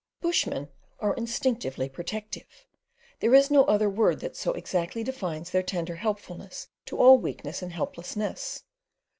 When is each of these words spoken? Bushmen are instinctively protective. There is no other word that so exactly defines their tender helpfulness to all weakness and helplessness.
Bushmen 0.19 0.69
are 0.99 1.13
instinctively 1.13 1.87
protective. 1.87 2.65
There 3.19 3.35
is 3.35 3.51
no 3.51 3.65
other 3.65 3.87
word 3.87 4.19
that 4.21 4.35
so 4.35 4.51
exactly 4.53 5.03
defines 5.03 5.51
their 5.51 5.61
tender 5.61 5.97
helpfulness 5.97 6.69
to 6.87 6.97
all 6.97 7.19
weakness 7.19 7.61
and 7.61 7.71
helplessness. 7.71 8.63